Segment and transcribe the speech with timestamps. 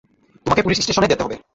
[0.45, 1.35] তোমাকে পুলিশ স্টেশনে যেতে হবে।